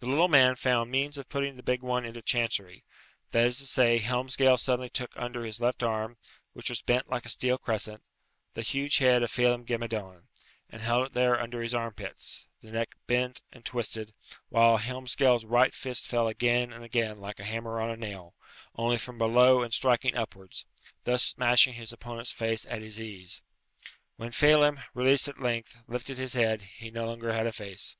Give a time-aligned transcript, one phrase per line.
[0.00, 2.86] The little man found means of putting the big one into chancery
[3.32, 6.16] that is to say, Helmsgail suddenly took under his left arm,
[6.54, 8.02] which was bent like a steel crescent,
[8.54, 10.22] the huge head of Phelem ghe Madone,
[10.70, 14.14] and held it there under his armpits, the neck bent and twisted,
[14.48, 18.34] whilst Helmsgail's right fist fell again and again like a hammer on a nail,
[18.76, 20.64] only from below and striking upwards,
[21.04, 23.42] thus smashing his opponent's face at his ease.
[24.16, 27.96] When Phelem, released at length, lifted his head, he had no longer a face.